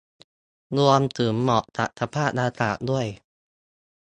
[0.77, 3.07] รวมถึงเหมาะกับสภาพอากาศด้วย